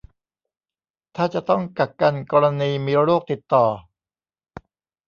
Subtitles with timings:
[1.15, 3.65] ถ้าจะต้องกักกันกรณีมีโรคติดต่อ